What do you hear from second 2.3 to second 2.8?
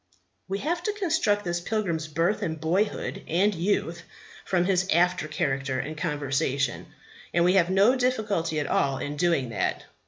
and